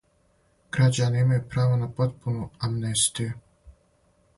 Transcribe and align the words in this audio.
Грађани 0.77 1.21
имају 1.25 1.45
право 1.53 1.77
на 1.85 1.93
потпуну 2.01 2.51
амнестију. 2.71 3.41